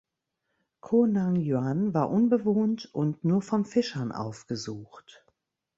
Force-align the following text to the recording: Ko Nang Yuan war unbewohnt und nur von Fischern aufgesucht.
Ko 0.81 1.05
Nang 1.05 1.35
Yuan 1.35 1.93
war 1.93 2.09
unbewohnt 2.09 2.89
und 2.91 3.23
nur 3.23 3.43
von 3.43 3.65
Fischern 3.65 4.11
aufgesucht. 4.11 5.23